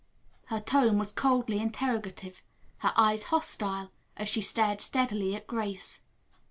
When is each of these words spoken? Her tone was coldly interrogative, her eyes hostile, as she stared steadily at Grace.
Her 0.47 0.59
tone 0.59 0.97
was 0.97 1.11
coldly 1.11 1.59
interrogative, 1.59 2.41
her 2.79 2.91
eyes 2.95 3.25
hostile, 3.25 3.91
as 4.17 4.29
she 4.29 4.41
stared 4.41 4.81
steadily 4.81 5.35
at 5.35 5.45
Grace. 5.45 6.01